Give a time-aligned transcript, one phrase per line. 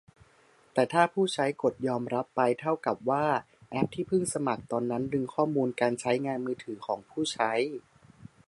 [0.73, 3.25] แต่ถ้าผู้ใช้กดยอมรับไป เท่ากับว่า
[3.69, 7.51] แอปที่เพิ่งสมัครตอนนั้นดึงข้อมูลการใช้งานมือถือของผู้ใช้